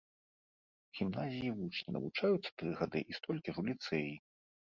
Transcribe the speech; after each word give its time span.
У 0.93 0.95
гімназіі 0.99 1.51
вучні 1.59 1.93
навучаюцца 1.97 2.49
тры 2.61 2.69
гады 2.79 2.99
і 3.13 3.17
столькі 3.17 3.49
ж 3.59 3.61
у 3.63 3.67
ліцэі. 3.69 4.09